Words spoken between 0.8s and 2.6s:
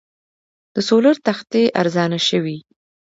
سولر تختې ارزانه شوي؟